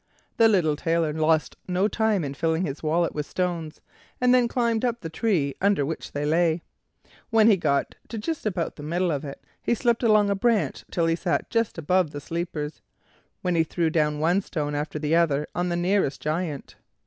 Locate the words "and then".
4.19-4.47